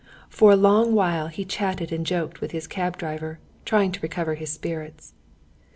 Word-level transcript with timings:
For 0.29 0.51
a 0.51 0.55
long 0.55 0.95
while 0.95 1.27
he 1.27 1.45
chatted 1.45 1.91
and 1.91 2.03
joked 2.07 2.41
with 2.41 2.49
his 2.53 2.65
cab 2.65 2.97
driver, 2.97 3.37
trying 3.65 3.91
to 3.91 3.99
recover 3.99 4.33
his 4.33 4.51
spirits. 4.51 5.13